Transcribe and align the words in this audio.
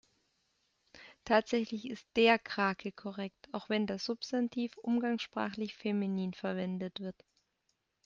Tatsächlich 1.25 1.87
ist 1.87 2.07
der 2.15 2.39
Krake 2.39 2.91
korrekt, 2.91 3.47
auch 3.51 3.69
wenn 3.69 3.85
das 3.85 4.03
Substantiv 4.03 4.75
umgangssprachlich 4.79 5.75
feminin 5.75 6.33
verwendet 6.33 6.99
wird. 7.01 7.23